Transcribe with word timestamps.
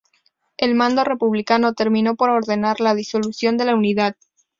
El 0.57 0.73
mando 0.73 1.03
republicano 1.03 1.75
terminó 1.75 2.15
por 2.15 2.31
ordenar 2.31 2.81
la 2.81 2.95
disolución 2.95 3.55
de 3.57 3.65
la 3.65 3.75
unidad. 3.75 4.15